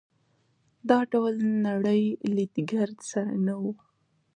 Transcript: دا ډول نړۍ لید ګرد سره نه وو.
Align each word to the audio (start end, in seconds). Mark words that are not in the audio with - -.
دا 0.89 0.99
ډول 1.11 1.35
نړۍ 1.67 2.03
لید 2.35 2.53
ګرد 2.71 2.97
سره 3.11 3.33
نه 3.45 3.53
وو. 3.61 3.73